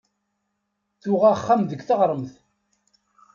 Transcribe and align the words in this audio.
Tuɣ 1.01 1.23
axxam 1.33 1.61
deg 1.65 1.81
taɣremt. 1.87 2.33